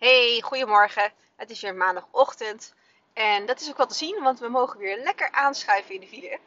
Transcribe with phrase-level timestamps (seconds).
[0.00, 1.12] Hey, goedemorgen.
[1.36, 2.74] Het is weer maandagochtend.
[3.12, 6.06] En dat is ook wel te zien, want we mogen weer lekker aanschuiven in de
[6.06, 6.38] file.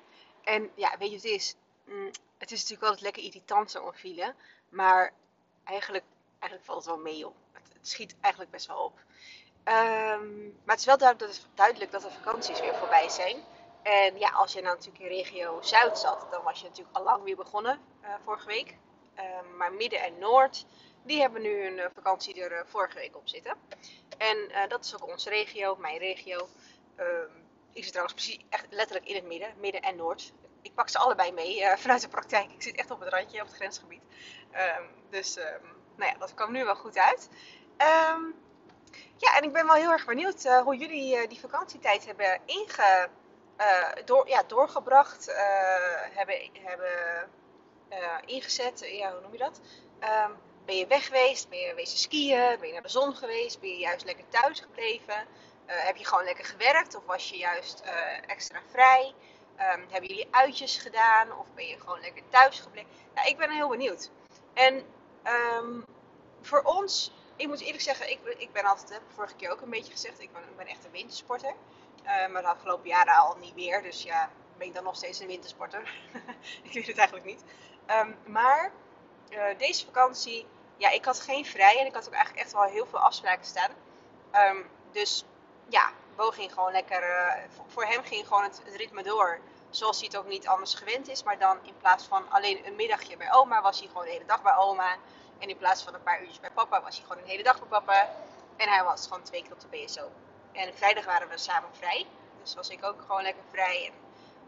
[0.43, 1.55] En ja, weet je wat het is?
[1.85, 4.33] Mm, het is natuurlijk altijd lekker irritant zo'n file.
[4.69, 5.13] Maar
[5.63, 6.03] eigenlijk,
[6.39, 7.35] eigenlijk valt het wel mee op.
[7.51, 8.99] Het, schiet eigenlijk best wel op.
[9.63, 13.43] Ehm, maar het is wel duidelijk dat, duidelijk dat de vakanties weer voorbij zijn.
[13.83, 17.03] En ja, als je nou natuurlijk in regio Zuid zat, dan was je natuurlijk al
[17.03, 18.77] lang weer begonnen uh, vorige week.
[19.15, 20.65] Ehm, maar Midden en Noord,
[21.05, 23.55] die hebben nu een eh, vakantie er uh, vorige week op zitten.
[24.17, 26.47] En uh, dat is ook onze regio, mijn regio.
[26.95, 27.29] Ehm,
[27.73, 30.33] ik zit trouwens precies echt letterlijk in het midden, midden en noord.
[30.61, 32.51] Ik pak ze allebei mee vanuit de praktijk.
[32.51, 34.01] Ik zit echt op het randje, op het grensgebied.
[34.53, 35.35] Um, dus
[35.95, 37.29] nou ja, dat kwam nu wel goed uit.
[39.17, 43.09] Ja, en ik ben wel heel erg benieuwd hoe jullie die vakantietijd hebben inge,
[44.05, 45.33] door, ja, doorgebracht,
[46.11, 48.79] hebben, hebben ingezet.
[48.79, 49.61] Ja, hoe noem je dat?
[50.65, 51.49] Ben je weg geweest?
[51.49, 52.55] Ben je geweest skiën?
[52.59, 53.59] Ben je naar de zon geweest?
[53.59, 55.27] Ben je juist lekker thuis gebleven?
[55.67, 59.13] Uh, heb je gewoon lekker gewerkt of was je juist uh, extra vrij?
[59.57, 62.89] Um, hebben jullie uitjes gedaan of ben je gewoon lekker thuis gebleven?
[63.13, 64.09] Nou, ik ben heel benieuwd.
[64.53, 64.83] En
[65.57, 65.85] um,
[66.41, 69.61] voor ons, ik moet eerlijk zeggen, ik, ik ben altijd, heb ik vorige keer ook
[69.61, 71.53] een beetje gezegd, ik ben, ben echt een wintersporter.
[72.03, 75.19] Uh, maar de afgelopen jaren al niet meer, dus ja, ben ik dan nog steeds
[75.19, 75.93] een wintersporter?
[76.63, 77.43] ik weet het eigenlijk niet.
[77.87, 78.71] Um, maar
[79.29, 82.63] uh, deze vakantie, ja, ik had geen vrij en ik had ook eigenlijk echt wel
[82.63, 83.71] heel veel afspraken staan.
[84.33, 85.25] Um, dus
[85.67, 89.39] ja, Bo ging gewoon lekker, uh, voor hem ging gewoon het, ritme door.
[89.69, 91.23] Zoals hij het ook niet anders gewend is.
[91.23, 94.25] Maar dan in plaats van alleen een middagje bij oma, was hij gewoon de hele
[94.25, 94.95] dag bij oma.
[95.39, 97.59] En in plaats van een paar uurtjes bij papa, was hij gewoon een hele dag
[97.59, 98.09] bij papa.
[98.57, 100.11] En hij was gewoon twee keer op de BSO.
[100.51, 102.07] En vrijdag waren we samen vrij.
[102.41, 103.91] Dus was ik ook gewoon lekker vrij.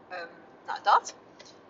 [0.08, 0.28] En um,
[0.66, 1.14] nou, dat.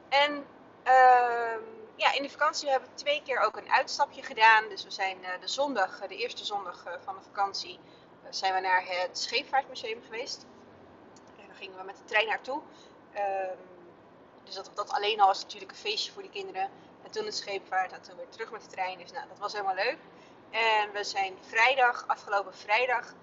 [0.08, 4.68] En um, ja, in de vakantie hebben we twee keer ook een uitstapje gedaan.
[4.68, 7.78] Dus we zijn uh, de zondag, uh, de eerste zondag uh, van de vakantie,
[8.30, 10.46] zijn we naar het Scheepvaartmuseum geweest.
[11.36, 12.62] En dan gingen we met de trein naartoe.
[13.16, 13.58] Um,
[14.44, 16.70] dus dat, dat alleen al was natuurlijk een feestje voor de kinderen.
[17.02, 18.98] En toen de scheepvaart en toen weer terug met de trein.
[18.98, 19.98] Dus nou, dat was helemaal leuk.
[20.50, 23.14] En we zijn vrijdag, afgelopen vrijdag,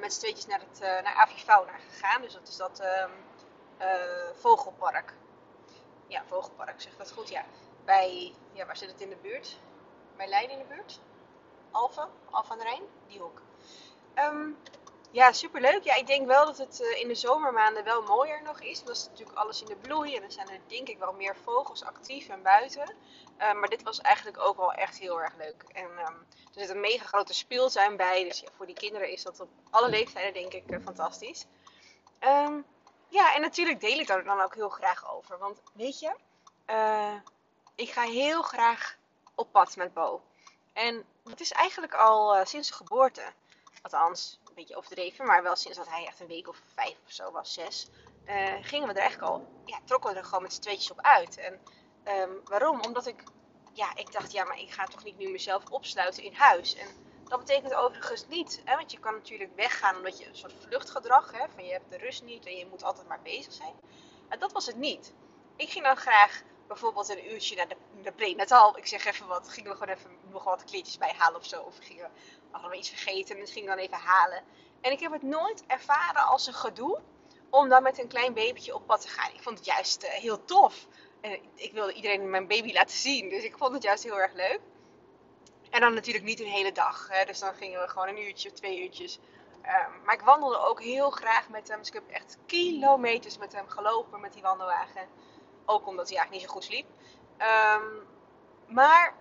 [0.00, 2.22] met z'n tweetjes naar, het, naar Avifauna gegaan.
[2.22, 3.10] Dus dat is dat um,
[4.34, 5.14] vogelpark.
[6.06, 7.44] Ja, vogelpark, zeg dat goed, ja
[7.84, 9.58] bij, ja, waar zit het in de buurt?
[10.16, 11.00] Bij Leiden in de buurt?
[11.70, 13.42] Alphen, Alphen aan de Rijn, die hoek.
[14.14, 14.58] Um,
[15.10, 15.82] ja, superleuk.
[15.82, 18.84] Ja, ik denk wel dat het uh, in de zomermaanden wel mooier nog is.
[18.84, 21.36] Dan is natuurlijk alles in de bloei en dan zijn er denk ik wel meer
[21.36, 22.94] vogels actief en buiten.
[23.38, 25.64] Uh, maar dit was eigenlijk ook wel echt heel erg leuk.
[25.72, 28.24] En um, er zit een mega grote speeltuin bij.
[28.24, 31.46] Dus ja, voor die kinderen is dat op alle leeftijden denk ik uh, fantastisch.
[33.08, 35.38] Ja, en natuurlijk deel ik daar dan ook heel graag over.
[35.38, 36.14] Want weet je,
[37.82, 38.96] ik ga heel graag
[39.34, 40.22] op pad met Bo.
[40.72, 43.22] En het is eigenlijk al uh, sinds de geboorte.
[43.82, 47.12] Althans, een beetje overdreven, maar wel sinds dat hij echt een week of vijf of
[47.12, 47.88] zo was, zes.
[48.26, 51.00] Uh, gingen we er eigenlijk al, ja, trokken we er gewoon met z'n tweetjes op
[51.00, 51.36] uit.
[51.36, 51.60] En
[52.04, 52.80] um, waarom?
[52.80, 53.22] Omdat ik,
[53.72, 56.74] ja, ik dacht, ja, maar ik ga toch niet nu mezelf opsluiten in huis.
[56.74, 56.88] En
[57.28, 61.32] dat betekent overigens niet, hè, want je kan natuurlijk weggaan omdat je een soort vluchtgedrag
[61.32, 61.54] hebt.
[61.54, 63.74] Van je hebt de rust niet en je moet altijd maar bezig zijn.
[64.28, 65.12] Maar dat was het niet.
[65.56, 68.78] Ik ging dan graag bijvoorbeeld een uurtje naar de, de prenatal.
[68.78, 71.62] Ik zeg even wat, gingen we gewoon even nog wat kleedjes bij halen of zo.
[71.62, 72.10] Of gingen we
[72.50, 74.42] allemaal iets vergeten en gingen dan even halen.
[74.80, 77.00] En ik heb het nooit ervaren als een gedoe
[77.50, 79.32] om dan met een klein babytje op pad te gaan.
[79.32, 80.86] Ik vond het juist uh, heel tof.
[81.20, 83.28] En ik wilde iedereen mijn baby laten zien.
[83.28, 84.60] Dus ik vond het juist heel erg leuk.
[85.70, 87.08] En dan natuurlijk niet een hele dag.
[87.10, 87.24] Hè.
[87.24, 89.18] Dus dan gingen we gewoon een uurtje of twee uurtjes.
[89.64, 91.78] Um, maar ik wandelde ook heel graag met hem.
[91.78, 95.08] Dus ik heb echt kilometers met hem gelopen met die wandelwagen.
[95.64, 96.86] Ook omdat hij eigenlijk niet zo goed sliep.
[97.38, 98.06] Um,
[98.66, 99.14] maar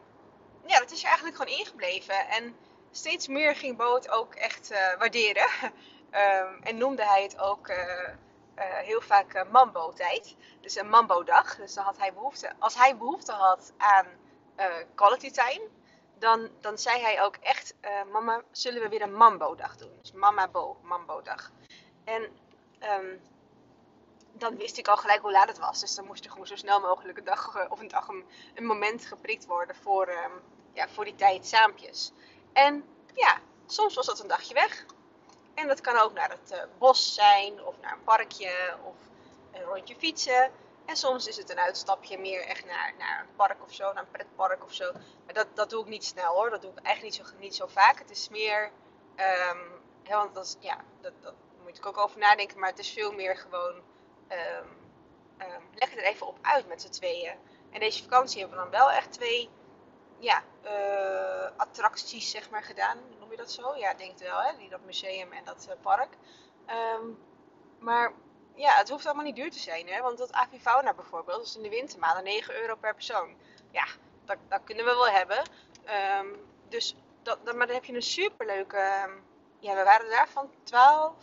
[0.66, 2.28] ja, dat is er eigenlijk gewoon ingebleven.
[2.28, 2.56] En
[2.92, 5.48] steeds meer ging Bo het ook echt uh, waarderen.
[5.64, 10.36] um, en noemde hij het ook uh, uh, heel vaak Mambo-tijd.
[10.62, 11.56] Dus een Mambo-dag.
[11.56, 14.08] Dus dan had hij behoefte, als hij behoefte had aan
[14.96, 15.68] quality time,
[16.20, 17.76] dan, dan zei hij ook echt:
[18.12, 19.98] Mama, zullen we weer een Mambo-dag doen?
[20.02, 21.52] Dus Mama Bo, Mambo-dag.
[22.04, 22.22] En
[23.00, 23.22] um,
[24.34, 25.80] dan wist ik al gelijk hoe laat het was.
[25.80, 28.66] Dus dan moest er gewoon zo snel mogelijk een dag eh, of een dag een,
[28.66, 30.42] moment geprikt worden voor, um,
[30.74, 32.12] ja, voor die tijd saampjes.
[32.54, 34.86] En ja, soms was dat een dagje weg.
[35.54, 38.96] En dat kan ook naar het uh, bos zijn, of naar een parkje, of
[39.52, 40.52] een rondje fietsen.
[40.86, 44.04] En soms is het een uitstapje meer echt naar, naar een park of zo, naar
[44.04, 44.92] een pretpark of zo.
[45.26, 47.56] Maar dat, dat doe ik niet snel hoor, dat doe ik eigenlijk niet zo, niet
[47.56, 48.00] zo vaak.
[48.00, 48.72] Het is meer,
[49.50, 51.34] um, want dat, ja, dat, dat
[51.64, 53.82] moet ik ook over nadenken, maar het is veel meer gewoon
[54.32, 54.80] um,
[55.74, 57.34] leg het er even op uit met z'n tweeën.
[57.72, 59.50] En deze vakantie hebben we dan wel echt twee
[60.20, 62.98] ja, uh, attracties zeg maar, gedaan.
[63.20, 63.76] Noem je dat zo?
[63.76, 64.58] Ja, denk het wel, hè?
[64.58, 66.14] Die, dat museum en dat park.
[66.66, 67.06] Ehm,
[67.80, 68.14] maar
[68.56, 70.02] ja, het hoeft allemaal niet duur te zijn, hè?
[70.02, 73.36] Want dat avifauna bijvoorbeeld, is in de wintermaanden 9 euro per persoon.
[73.72, 73.86] Ja,
[74.26, 75.44] dat, dat kunnen we wel hebben.
[76.70, 79.10] Dus dat, maar dan heb je een superleuke.
[79.60, 81.14] Ja, we waren daar van 12,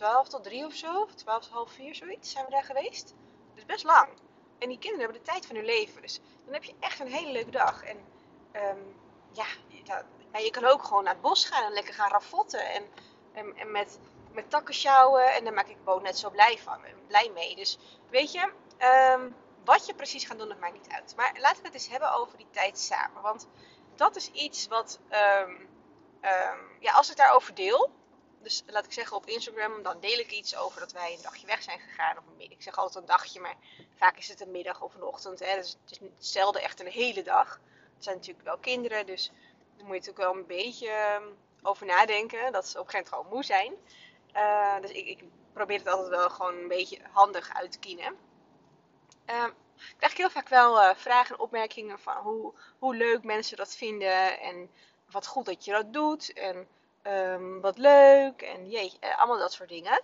[0.00, 1.06] 12 tot 3 of zo.
[1.14, 3.14] 12 tot half 4, zoiets zijn we daar geweest.
[3.54, 4.08] Dus best lang.
[4.58, 6.02] En die kinderen hebben de tijd van hun leven.
[6.02, 7.82] Dus dan heb je echt een hele leuke dag.
[7.82, 7.96] En
[8.52, 9.00] um,
[9.32, 9.44] ja,
[10.38, 12.70] je kan ook gewoon naar het bos gaan en lekker gaan rafotten.
[12.70, 12.84] En,
[13.32, 13.98] en, met,
[14.32, 15.32] met takken sjouwen.
[15.32, 16.80] En daar maak ik Bo net zo blij van.
[17.06, 17.56] Blij mee.
[17.56, 17.78] Dus
[18.10, 18.52] weet je,
[19.14, 21.16] um, wat je precies gaat doen, dat maakt niet uit.
[21.16, 23.22] Maar laten we het eens hebben over die tijd samen.
[23.22, 23.48] Want
[23.94, 25.68] dat is iets wat, um,
[26.78, 27.90] ja, als ik daarover deel,
[28.42, 31.46] dus laat ik zeggen op Instagram, dan deel ik iets over dat wij een dagje
[31.46, 32.16] weg zijn gegaan.
[32.16, 32.24] Of.
[32.38, 33.56] Ik zeg altijd een dagje, maar
[33.94, 35.38] vaak is het een middag of een ochtend.
[35.38, 35.56] Hè.
[35.56, 37.60] Dus het is zelden echt een hele dag.
[37.94, 39.30] Het zijn natuurlijk wel kinderen, dus
[39.76, 41.22] daar moet je natuurlijk wel een beetje
[41.62, 42.52] over nadenken.
[42.52, 43.72] Dat ze op een gegeven moment gewoon moe zijn.
[44.34, 48.16] Uh, dus ik, ik, probeer het altijd wel gewoon een beetje handig uit te kiezen.
[49.26, 49.44] Uh,
[49.76, 53.76] ik krijg heel vaak wel uh, vragen en opmerkingen van hoe, hoe leuk mensen dat
[53.76, 54.40] vinden.
[54.40, 54.70] En
[55.10, 56.32] wat goed dat je dat doet.
[56.32, 56.68] En
[57.02, 58.42] um, wat leuk.
[58.42, 60.00] En jeetje, eh, allemaal dat soort dingen.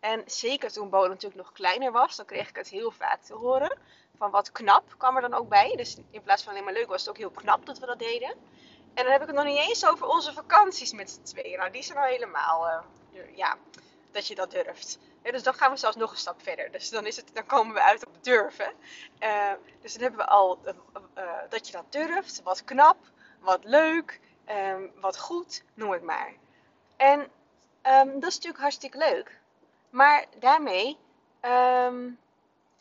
[0.00, 3.34] En zeker toen Bo natuurlijk nog kleiner was, dan kreeg ik het heel vaak te
[3.34, 3.78] horen.
[4.16, 5.76] Van wat knap kwam er dan ook bij.
[5.76, 7.98] Dus in plaats van alleen maar leuk was het ook heel knap dat we dat
[7.98, 8.30] deden.
[8.94, 11.58] En dan heb ik het nog niet eens over onze vakanties met z'n tweeën.
[11.58, 13.56] Nou, die zijn al helemaal, uh, ja,
[14.10, 14.98] dat je dat durft.
[15.22, 16.70] dus dan gaan we zelfs nog een stap verder.
[16.70, 18.72] Dus dan, is het, dan komen we uit op durven.
[19.20, 20.58] Uh, dus dan hebben we al
[21.48, 22.42] dat je dat durft.
[22.42, 22.96] Wat knap,
[23.40, 26.32] wat leuk, um, wat goed, noem het maar.
[26.96, 29.40] En um, dat is natuurlijk hartstikke leuk.
[29.90, 30.98] Maar daarmee
[31.42, 32.18] um,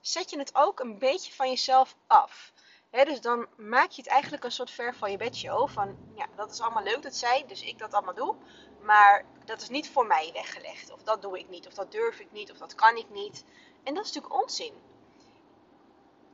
[0.01, 2.51] zet je het ook een beetje van jezelf af.
[2.89, 5.69] Dus dan maak je het eigenlijk een soort ver van je bedshow.
[5.69, 8.35] Van ja, dat is allemaal leuk dat zij, dus ik dat allemaal doe.
[8.81, 10.91] Maar dat is niet voor mij weggelegd.
[10.91, 11.67] Of dat doe ik niet.
[11.67, 12.51] Of dat durf ik niet.
[12.51, 13.43] Of dat kan ik niet.
[13.83, 14.73] En dat is natuurlijk onzin.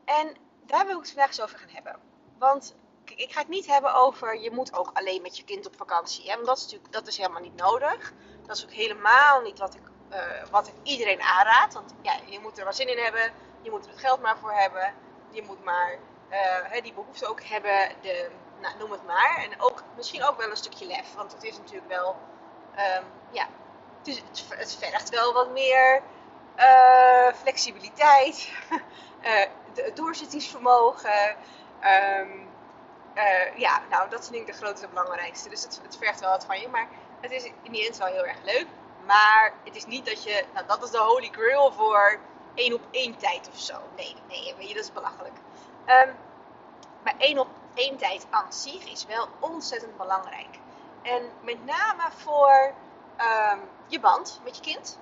[0.06, 0.36] En
[0.66, 2.00] daar wil ik het vandaag eens over gaan hebben.
[2.38, 2.76] Want
[3.16, 6.30] ik ga het niet hebben over je moet ook alleen met je kind op vakantie.
[6.30, 6.34] Hè?
[6.34, 8.14] Want dat is natuurlijk dat is helemaal niet nodig.
[8.46, 10.18] Dat is ook helemaal niet wat ik, uh,
[10.52, 11.74] wat ik iedereen aanraad.
[11.74, 13.32] Want ja, je moet er wel zin in hebben.
[13.62, 14.94] Je moet er het geld maar voor hebben.
[15.30, 15.98] Je moet maar
[16.30, 17.92] uh, die behoefte ook hebben.
[18.02, 18.30] De,
[18.62, 19.38] nou, noem het maar.
[19.38, 21.14] En ook, misschien ook wel een stukje lef.
[21.16, 22.18] Want het is natuurlijk wel,
[22.72, 23.48] um, ja,
[23.98, 26.02] het, is, het, vergt wel wat meer
[26.58, 28.52] uh, flexibiliteit,
[29.22, 31.36] uh, doorzettingsvermogen.
[32.20, 32.49] Um,
[33.20, 35.50] uh, ja, nou, dat denk ik de grootste belangrijkste.
[35.50, 36.68] Dus het, het vergt wel wat van je.
[36.68, 36.88] Maar
[37.22, 38.68] het is in die end wel heel erg leuk.
[39.06, 42.20] Maar het is niet dat je, nou, dat is de holy grail voor
[42.54, 43.80] één op één tijd of zo.
[43.96, 45.36] Nee, nee, je, dat is belachelijk.
[45.86, 46.16] Um,
[47.04, 50.60] maar één op één tijd aan zich is wel ontzettend belangrijk.
[51.02, 52.74] En met name voor
[53.52, 55.00] um, je band met je kind.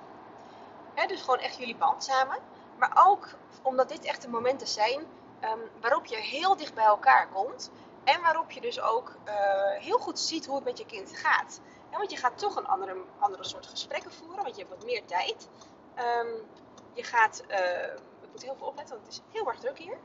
[1.06, 2.38] dus gewoon echt jullie band samen.
[2.76, 3.28] Maar ook
[3.62, 5.06] omdat dit echt de momenten zijn
[5.44, 7.70] um, waarop je heel dicht bij elkaar komt.
[8.04, 9.34] En waarop je dus ook uh,
[9.82, 11.60] heel goed ziet hoe het met je kind gaat.
[11.90, 15.04] want je gaat toch een andere, andere soort gesprekken voeren, want je hebt wat meer
[15.04, 15.48] tijd.
[15.96, 16.46] Um,
[16.92, 17.84] je gaat, uh,
[18.20, 19.98] ik moet heel veel opletten, want het is heel erg druk hier.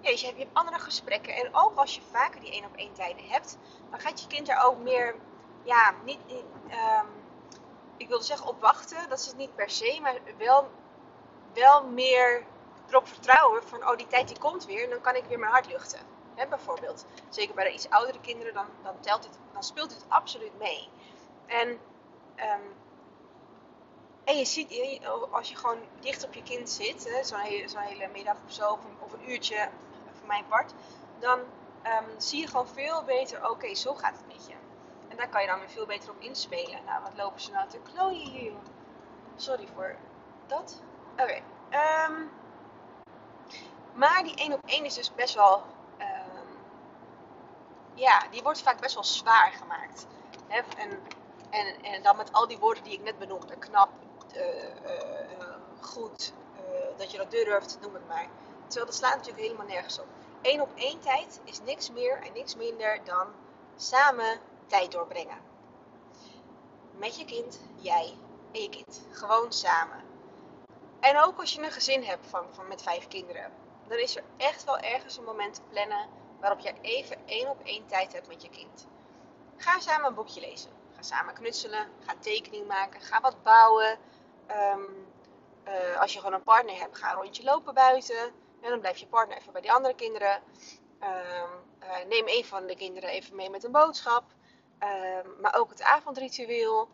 [0.00, 1.34] Ja, dus je hebt andere gesprekken.
[1.34, 3.58] En ook als je vaker die één op één tijden hebt,
[3.90, 5.14] dan gaat je kind er ook meer,
[5.62, 7.08] ja, niet, um,
[7.96, 10.70] ik wilde zeggen op wachten, dat is het niet per se, maar wel,
[11.54, 12.46] wel meer
[12.88, 15.52] erop vertrouwen van, oh die tijd die komt weer, en dan kan ik weer mijn
[15.52, 16.00] hart luchten.
[16.34, 17.04] He, bijvoorbeeld.
[17.28, 20.88] Zeker bij de iets oudere kinderen, dan, dan, telt het, dan speelt het absoluut mee.
[21.46, 22.74] En, um,
[24.24, 28.36] en je ziet, als je gewoon dicht op je kind zit, zo'n hele, hele middag
[28.46, 29.68] of zo, of een, uurtje,
[30.26, 30.72] mijn part,
[31.18, 34.54] dan um, zie je gewoon veel beter, oké, zo gaat het met je.
[35.08, 36.84] En daar kan je dan weer veel beter op inspelen.
[36.84, 38.62] Nou, wat lopen ze nou te klooien hier, joh.
[39.36, 39.96] Sorry voor
[40.46, 40.82] dat.
[41.12, 41.22] Oké.
[41.22, 41.42] Okay.
[41.70, 42.22] Ehm,
[43.98, 45.62] maar die 1 op 1 is dus best wel,
[45.98, 46.58] um,
[47.94, 50.06] ja, die wordt vaak best wel zwaar gemaakt.
[50.46, 50.60] Hè?
[50.76, 50.90] En,
[51.50, 53.90] en, en dan met al die woorden die ik net benoemde, knap,
[54.34, 58.26] uh, uh, goed, uh, dat je dat durft, noem het maar.
[58.66, 60.06] Terwijl dat slaat natuurlijk helemaal nergens op.
[60.42, 63.26] Eén op één tijd is niks meer en niks minder dan
[63.76, 65.38] samen tijd doorbrengen.
[66.90, 68.14] Met je kind, jij
[68.52, 69.00] en je kind.
[69.10, 70.02] Gewoon samen.
[71.00, 73.52] En ook als je een gezin hebt van, van met vijf kinderen,
[73.88, 76.08] dan is er echt wel ergens een moment te plannen
[76.40, 78.86] waarop je even één op één tijd hebt met je kind.
[79.56, 80.70] Ga samen een boekje lezen.
[80.94, 81.88] Ga samen knutselen.
[82.06, 83.00] Ga tekening maken.
[83.00, 83.98] Ga wat bouwen.
[84.50, 85.06] Um,
[85.68, 88.32] uh, als je gewoon een partner hebt, ga een rondje lopen buiten.
[88.60, 90.42] En dan blijft je partner even bij die andere kinderen.
[90.98, 94.24] Ehm, eh, neem een van de kinderen even mee met een boodschap.
[94.78, 96.88] Ehm, maar ook het avondritueel.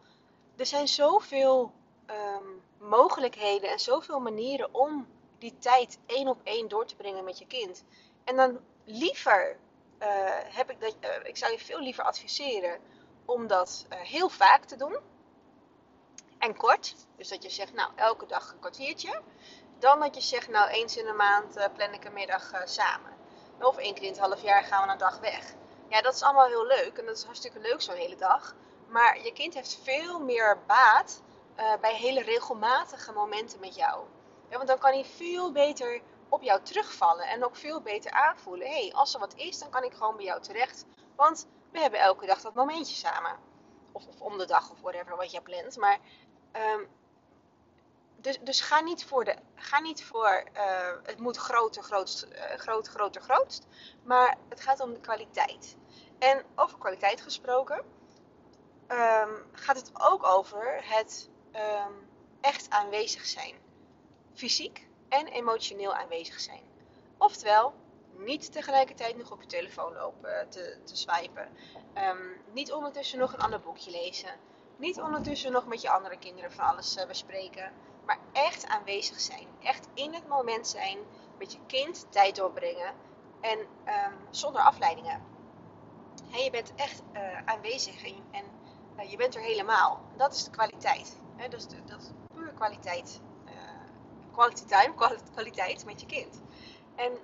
[0.56, 1.72] Er zijn zoveel
[2.06, 2.46] ehm,
[2.78, 5.06] mogelijkheden en zoveel manieren om
[5.44, 7.84] die tijd één op één door te brengen met je kind.
[8.24, 9.56] En dan liever
[9.98, 10.08] uh,
[10.42, 12.80] heb ik dat, uh, ik zou je veel liever adviseren
[13.24, 14.96] om dat uh, heel vaak te doen.
[16.38, 16.94] En kort.
[17.16, 19.20] Dus dat je zegt, nou, elke dag een kwartiertje.
[19.78, 23.12] Dan dat je zegt, nou, eens in de maand plan ik een middag samen.
[23.60, 25.54] Of één keer in het half jaar gaan we een dag weg.
[25.88, 26.98] Ja, dat is allemaal heel leuk.
[26.98, 28.54] En dat is hartstikke leuk zo'n hele dag.
[28.88, 31.22] Maar je kind heeft veel meer baat
[31.80, 34.06] bij hele regelmatige momenten met jou.
[34.56, 38.66] Want dan kan hij veel beter op jou terugvallen en ook veel beter aanvoelen.
[38.66, 40.84] Hey, als er wat is, dan kan ik gewoon bij jou terecht.
[41.16, 43.36] Want we hebben elke dag dat momentje samen.
[43.92, 45.76] Of, of om de dag of whatever wat jij plant.
[45.76, 45.98] Maar,
[46.52, 46.88] um,
[48.16, 52.44] dus, dus ga niet voor, de, ga niet voor uh, het moet groter, grootst, uh,
[52.56, 53.66] groot, groter, grootst.
[54.02, 55.76] Maar het gaat om de kwaliteit.
[56.18, 57.84] En over kwaliteit gesproken,
[58.88, 62.08] um, gaat het ook over het um,
[62.40, 63.63] echt aanwezig zijn.
[64.34, 66.62] Fysiek en emotioneel aanwezig zijn.
[67.18, 67.74] Oftewel,
[68.16, 71.48] niet tegelijkertijd nog op je telefoon lopen te, te swipen.
[71.94, 74.30] Um, niet ondertussen nog een ander boekje lezen.
[74.76, 77.72] Niet ondertussen nog met je andere kinderen van alles uh, bespreken.
[78.06, 79.48] Maar echt aanwezig zijn.
[79.62, 80.98] Echt in het moment zijn.
[81.38, 82.94] Met je kind tijd doorbrengen.
[83.40, 85.22] En um, zonder afleidingen.
[86.30, 88.44] Je bent echt uh, aanwezig en,
[88.96, 90.00] en je bent er helemaal.
[90.16, 91.20] Dat is de kwaliteit.
[91.36, 92.10] Dat, is de, dat is
[92.54, 93.20] kwaliteit
[94.34, 94.94] quality time,
[95.34, 96.42] kwaliteit met je kind.
[96.94, 97.18] En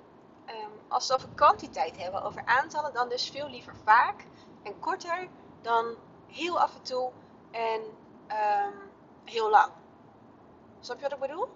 [0.88, 4.24] als we over kwantiteit hebben, over aantallen, dan dus veel liever vaak
[4.62, 5.28] en korter
[5.60, 5.94] dan
[6.26, 7.10] heel af en toe
[7.50, 7.80] en
[8.28, 8.90] um,
[9.24, 9.72] heel lang.
[10.80, 11.48] Snap je wat ik bedoel?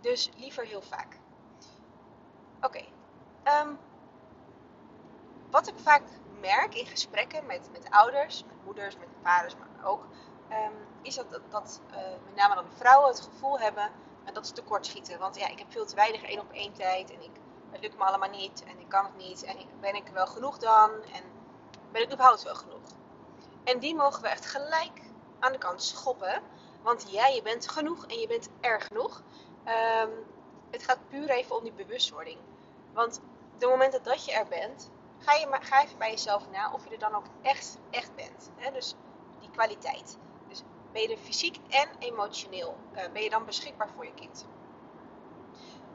[0.00, 1.18] Dus liever heel vaak.
[2.60, 2.84] Oké.
[3.62, 3.78] Um,
[5.50, 6.02] wat ik vaak
[6.40, 10.06] merk in gesprekken met, met ouders, met moeders, met vaders, maar ook,
[11.02, 13.90] is dat, dat, dat uh, met name dan vrouwen het gevoel hebben
[14.24, 15.18] en dat is tekortschieten.
[15.18, 17.10] Want ja, ik heb veel te weinig één op één tijd.
[17.10, 17.30] En ik,
[17.70, 18.64] het lukt me allemaal niet.
[18.64, 19.44] En ik kan het niet.
[19.44, 20.90] En ben ik wel genoeg dan?
[20.90, 21.22] En
[21.92, 22.82] ben ik überhaupt wel genoeg?
[23.64, 25.00] En die mogen we echt gelijk
[25.40, 26.42] aan de kant schoppen.
[26.82, 29.22] Want ja, je bent genoeg en je bent erg genoeg.
[30.02, 30.10] Um,
[30.70, 32.38] het gaat puur even om die bewustwording.
[32.92, 33.20] Want
[33.58, 36.90] de momenten dat je er bent, ga, je ga even bij jezelf na of je
[36.90, 38.50] er dan ook echt, echt bent.
[38.72, 38.94] Dus
[39.40, 40.18] die kwaliteit.
[40.94, 42.76] Ben je er fysiek en emotioneel?
[42.92, 44.46] Uh, ben je dan beschikbaar voor je kind?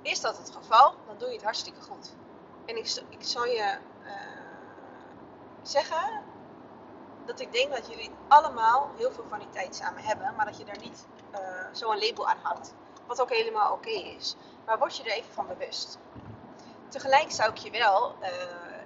[0.01, 2.15] Is dat het geval, dan doe je het hartstikke goed.
[2.65, 4.11] En ik, ik zal je uh,
[5.61, 6.23] zeggen
[7.25, 10.57] dat ik denk dat jullie allemaal heel veel van die tijd samen hebben, maar dat
[10.57, 11.39] je daar niet uh,
[11.73, 12.73] zo een label aan hangt.
[13.07, 14.35] Wat ook helemaal oké is.
[14.65, 15.97] Maar word je er even van bewust.
[16.87, 18.15] Tegelijk zou ik je wel,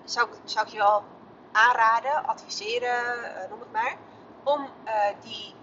[0.04, 1.04] zou, zou ik je wel
[1.52, 3.98] aanraden, adviseren, noem het maar,
[4.44, 4.70] om
[5.22, 5.56] die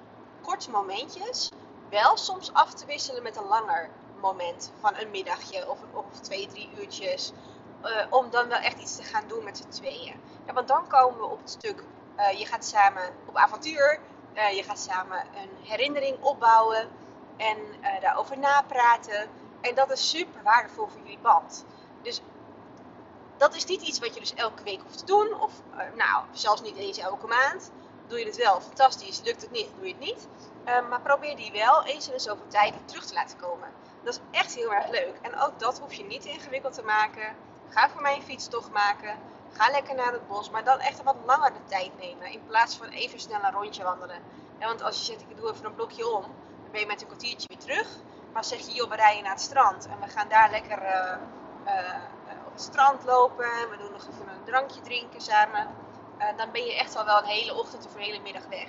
[0.50, 1.50] korte momentjes
[1.90, 3.90] wel soms af te wisselen met een langer
[4.20, 7.32] moment van een middagje of, of twee, drie uurtjes.
[7.84, 10.20] Uh, om dan wel echt iets te gaan doen met z'n tweeën.
[10.46, 11.84] Ja, want dan komen we op het stuk,
[12.16, 13.98] uh, je gaat samen op avontuur,
[14.34, 16.88] uh, je gaat samen een herinnering opbouwen
[17.36, 17.56] en
[18.00, 19.28] daarover napraten.
[19.60, 21.64] En dat is super waardevol voor jullie band.
[22.02, 22.20] Dus
[23.36, 25.52] dat is niet iets wat je dus elke week hoeft te doen, of
[25.94, 27.70] nou, zelfs niet eens elke maand
[28.10, 29.20] doe je het wel, fantastisch.
[29.24, 30.28] Lukt het niet, doe je het niet.
[30.68, 33.68] Um, maar probeer die wel eens in de zoveel tijd terug te laten komen.
[34.02, 35.14] Dat is echt heel erg leuk.
[35.22, 37.36] En ook dat hoef je niet ingewikkeld te maken.
[37.68, 39.18] Ga voor mij een fietstocht maken.
[39.52, 40.50] Ga lekker naar het bos.
[40.50, 42.32] Maar dan echt wat langer de tijd nemen.
[42.32, 44.22] In plaats van even snel een rondje wandelen.
[44.58, 46.22] Ja, want als je zegt, ik doe even een blokje om.
[46.22, 47.88] Dan ben je met een kwartiertje weer terug.
[48.32, 49.86] Maar zeg je, joh, we rijden naar het strand.
[49.86, 51.16] En we gaan daar lekker uh,
[51.66, 53.44] uh, op het strand lopen.
[53.44, 55.68] En we doen nog even een drankje drinken samen
[56.20, 58.68] uh, dan ben je echt al wel een hele ochtend of een hele middag weg.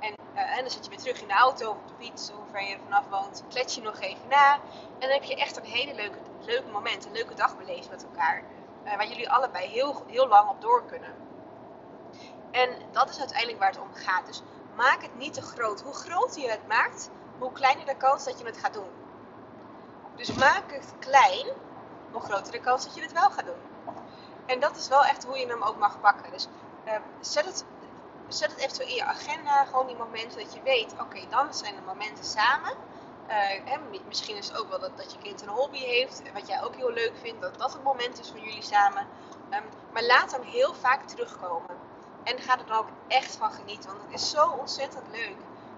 [0.00, 2.30] En, uh, en dan zit je weer terug in de auto of op de fiets,
[2.30, 4.54] hoe ver je vanaf woont, klets je nog even na.
[4.54, 4.60] En
[4.98, 8.42] dan heb je echt een hele leuke, leuke moment, een leuke dag beleefd met elkaar.
[8.84, 11.14] Uh, waar jullie allebei heel, heel lang op door kunnen.
[12.50, 14.26] En dat is uiteindelijk waar het om gaat.
[14.26, 14.42] Dus
[14.76, 15.80] maak het niet te groot.
[15.80, 18.90] Hoe groter je het maakt, hoe kleiner de kans dat je het gaat doen.
[20.16, 21.46] Dus maak het klein,
[22.10, 23.94] hoe groter de kans dat je het wel gaat doen.
[24.46, 26.30] En dat is wel echt hoe je hem ook mag pakken.
[26.32, 26.48] Dus
[26.90, 27.64] uh, zet, het,
[28.28, 29.64] zet het eventueel in je agenda.
[29.64, 32.72] Gewoon die momenten dat je weet, oké, dan zijn de momenten samen.
[33.64, 36.62] Hè, misschien is het ook wel dat, dat je kind een hobby heeft, wat jij
[36.62, 39.06] ook heel leuk vindt, dat dat het moment is voor jullie samen.
[39.50, 41.76] Um, maar laat hem heel vaak terugkomen.
[42.22, 45.36] En ga er dan ook echt van genieten, want het is zo ontzettend leuk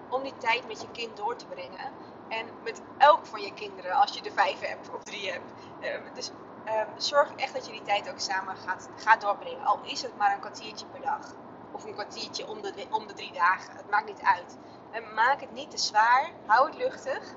[0.09, 1.91] om die tijd met je kind door te brengen.
[2.27, 5.51] En met elk van je kinderen, als je er vijf hebt of drie hebt.
[5.81, 6.31] Uh, dus
[6.65, 9.65] Ehm, zorg echt dat je die tijd ook samen gaat, gaat doorbrengen.
[9.65, 11.33] Al is het maar een kwartiertje per dag.
[11.71, 13.75] Of een kwartiertje om de, om de drie dagen.
[13.75, 14.57] Het maakt niet uit.
[14.91, 16.31] En maak het niet te zwaar.
[16.45, 17.33] Hou het luchtig.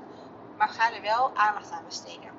[0.56, 2.30] Maar ga er wel aandacht aan besteden.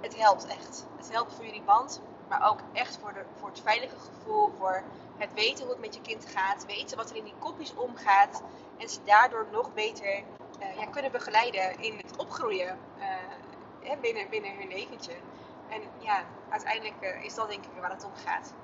[0.00, 0.86] Het helpt echt.
[0.96, 2.00] Het helpt voor jullie band.
[2.28, 4.52] Maar ook echt voor, de, voor het veilige gevoel.
[4.58, 4.82] Voor
[5.16, 6.66] het weten hoe het met je kind gaat.
[6.66, 8.42] Weten wat er in die kopjes omgaat.
[8.78, 10.24] En ze daardoor nog beter
[10.78, 15.14] ja, kunnen begeleiden in het opgroeien uh, binnen, binnen hun leventje.
[15.68, 18.54] En ja, uiteindelijk uh, is dat denk ik waar het om gaat.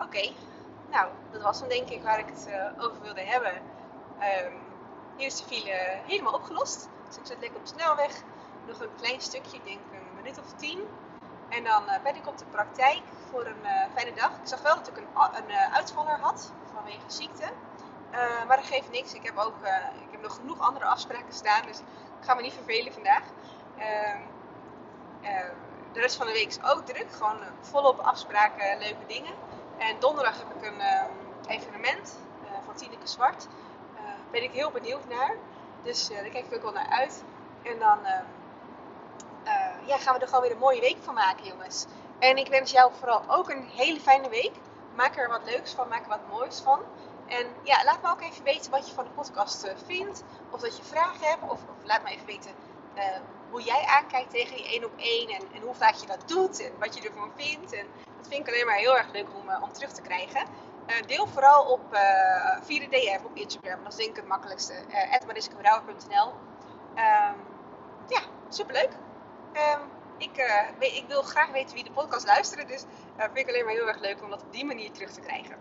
[0.00, 0.32] Oké,
[0.90, 3.52] nou, dat was dan denk ik waar ik het over wilde hebben.
[3.54, 4.58] Um,
[5.16, 6.88] hier is de file helemaal opgelost.
[7.06, 8.22] Dus ik zit lekker op de snelweg.
[8.66, 10.80] Nog een klein stukje, ik denk een minuut of tien.
[11.48, 14.30] En dan ben ik op de praktijk voor een fijne dag.
[14.30, 15.06] Ik zag wel dat ik een,
[15.46, 17.52] een uitvaller had vanwege ziekte.
[18.46, 19.14] Maar dat geeft niks.
[19.14, 19.56] Ik heb ook
[19.94, 21.66] ik heb nog genoeg andere afspraken staan.
[21.66, 21.78] Dus
[22.20, 23.22] ik ga me niet vervelen vandaag.
[23.78, 24.14] Uh,
[25.92, 27.12] de rest van de week is ook druk.
[27.12, 29.32] Gewoon volop afspraken, leuke dingen.
[29.78, 31.10] En donderdag heb ik een ehm,
[31.46, 32.18] evenement
[32.64, 33.46] van Tineke Zwart.
[33.94, 35.36] Daar ben ik heel benieuwd naar.
[35.82, 37.24] Dus daar kijk ik ook wel naar uit.
[37.62, 38.24] En dan ehm,
[39.86, 41.86] ja, gaan we er gewoon weer een mooie week van maken, jongens.
[42.18, 44.52] En ik wens jou vooral ook een hele fijne week.
[44.94, 46.80] Maak er wat leuks van, maak er wat moois van.
[47.26, 50.24] En ja, laat me ook even weten wat je van de podcast vindt.
[50.50, 51.42] Of dat je vragen hebt.
[51.50, 52.50] Of laat me even weten
[52.96, 53.04] uh,
[53.50, 55.28] hoe jij aankijkt tegen die 1 op 1.
[55.28, 56.60] En, en, hoe vaak je dat doet.
[56.64, 57.72] En wat je ervan vindt.
[57.72, 57.86] En
[58.16, 60.46] dat vind ik alleen maar heel erg leuk om, uh, om terug te krijgen.
[61.06, 61.98] deel vooral op,
[62.62, 63.82] via de DM op Instagram.
[63.82, 64.74] Dat is denk ik het makkelijkste.
[66.96, 67.30] Uh,
[68.08, 68.90] ja, superleuk.
[69.52, 69.80] Um,
[70.18, 70.36] ik,
[70.78, 72.68] ik, wil graag weten wie de podcast luistert.
[72.68, 72.84] Dus
[73.16, 75.56] vind ik alleen maar heel erg leuk om dat op die manier terug te krijgen.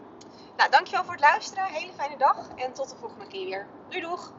[0.57, 1.65] Nou, dankjewel voor het luisteren.
[1.65, 3.67] Hele fijne dag en tot de volgende keer weer.
[3.89, 4.31] Doei doeg!